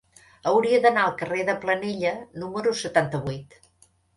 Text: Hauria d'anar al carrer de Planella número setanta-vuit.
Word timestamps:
Hauria 0.51 0.79
d'anar 0.85 1.03
al 1.09 1.13
carrer 1.19 1.45
de 1.51 1.55
Planella 1.65 2.15
número 2.45 2.75
setanta-vuit. 2.83 3.59